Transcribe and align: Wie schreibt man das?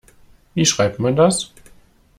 Wie 0.55 0.65
schreibt 0.65 0.97
man 0.97 1.15
das? 1.15 1.53